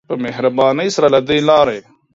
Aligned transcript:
په 0.09 0.13
مهربانی 0.23 0.87
سره 0.95 1.07
له 1.13 1.19
دی 1.27 1.39
لاری. 1.49 1.79